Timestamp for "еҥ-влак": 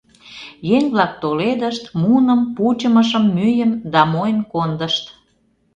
0.75-1.13